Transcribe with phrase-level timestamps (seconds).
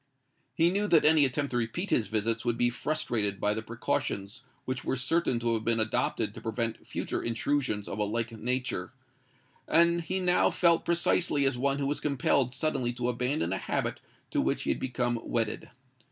[0.55, 4.41] He knew that any attempt to repeat his visits would be frustrated by the precautions
[4.65, 8.93] which were certain to have been adopted to prevent future intrusions of a like nature;
[9.67, 13.99] and he now felt precisely as one who is compelled suddenly to abandon a habit
[14.31, 15.69] to which he had become wedded.